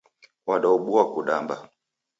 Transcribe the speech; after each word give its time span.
Wadaobua 0.47 1.03
kudamba. 1.13 1.55